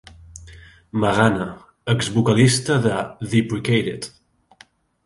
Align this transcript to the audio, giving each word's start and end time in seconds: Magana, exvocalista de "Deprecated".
Magana, 1.03 1.45
exvocalista 1.95 2.79
de 2.87 2.97
"Deprecated". 3.35 4.11